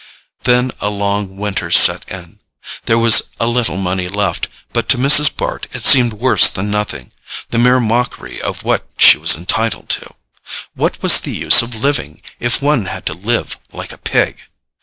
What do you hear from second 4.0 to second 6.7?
left, but to Mrs. Bart it seemed worse